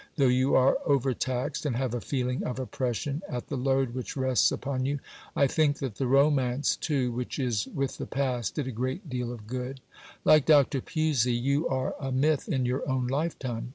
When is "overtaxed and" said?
0.87-1.75